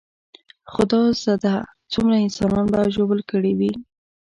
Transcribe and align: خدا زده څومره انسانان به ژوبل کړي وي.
خدا 0.73 1.01
زده 1.23 1.53
څومره 1.93 2.15
انسانان 2.25 2.65
به 2.73 2.81
ژوبل 2.95 3.19
کړي 3.31 3.51
وي. 3.59 3.73